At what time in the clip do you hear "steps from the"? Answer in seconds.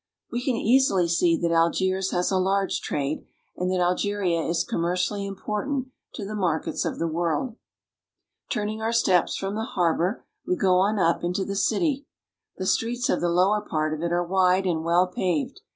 8.93-9.61